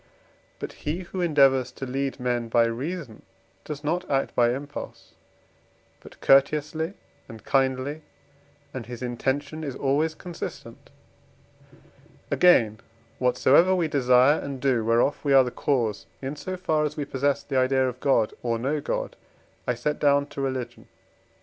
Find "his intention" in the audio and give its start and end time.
8.87-9.63